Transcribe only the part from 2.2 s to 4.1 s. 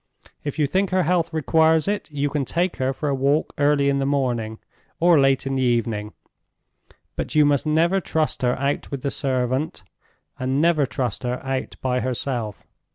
can take her for a walk early in the